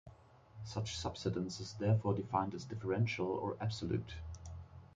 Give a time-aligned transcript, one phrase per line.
[0.63, 4.15] Such subsidence is, therefore, defined as differential or absolute.